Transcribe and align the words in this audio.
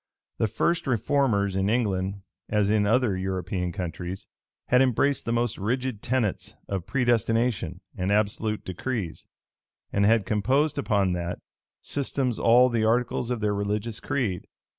The 0.39 0.47
first 0.47 0.87
reformers 0.87 1.55
in 1.55 1.69
England, 1.69 2.23
as 2.49 2.71
in 2.71 2.87
other 2.87 3.15
European 3.15 3.71
countries, 3.71 4.25
had 4.69 4.81
embraced 4.81 5.25
the 5.25 5.31
most 5.31 5.59
rigid 5.59 6.01
tenets 6.01 6.55
of 6.67 6.87
predestination 6.87 7.81
and 7.95 8.11
absolute 8.11 8.65
decrees, 8.65 9.27
and 9.93 10.03
had 10.03 10.25
composed 10.25 10.79
upon 10.79 11.13
that, 11.13 11.37
system 11.83 12.31
all 12.41 12.67
the 12.69 12.83
articles 12.83 13.29
of 13.29 13.41
their 13.41 13.53
religious 13.53 13.99
creed. 13.99 14.47